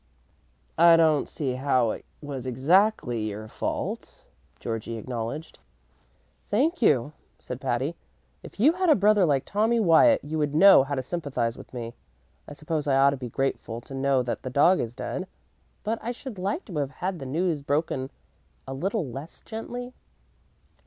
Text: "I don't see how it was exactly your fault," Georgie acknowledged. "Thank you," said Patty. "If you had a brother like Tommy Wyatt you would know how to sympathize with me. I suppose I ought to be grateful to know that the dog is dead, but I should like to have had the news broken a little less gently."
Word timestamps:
"I 0.79 0.97
don't 0.97 1.29
see 1.29 1.53
how 1.53 1.91
it 1.91 2.05
was 2.23 2.47
exactly 2.47 3.21
your 3.29 3.47
fault," 3.47 4.25
Georgie 4.59 4.97
acknowledged. 4.97 5.59
"Thank 6.49 6.81
you," 6.81 7.13
said 7.37 7.61
Patty. 7.61 7.95
"If 8.41 8.59
you 8.59 8.73
had 8.73 8.89
a 8.89 8.95
brother 8.95 9.25
like 9.27 9.45
Tommy 9.45 9.79
Wyatt 9.79 10.23
you 10.23 10.39
would 10.39 10.55
know 10.55 10.81
how 10.83 10.95
to 10.95 11.03
sympathize 11.03 11.55
with 11.55 11.71
me. 11.71 11.93
I 12.47 12.53
suppose 12.53 12.87
I 12.87 12.95
ought 12.97 13.11
to 13.11 13.15
be 13.17 13.29
grateful 13.29 13.79
to 13.81 13.93
know 13.93 14.23
that 14.23 14.41
the 14.41 14.49
dog 14.49 14.79
is 14.79 14.95
dead, 14.95 15.27
but 15.83 15.99
I 16.01 16.11
should 16.11 16.39
like 16.39 16.65
to 16.65 16.77
have 16.77 16.89
had 17.05 17.19
the 17.19 17.27
news 17.27 17.61
broken 17.61 18.09
a 18.67 18.73
little 18.73 19.05
less 19.07 19.41
gently." 19.43 19.93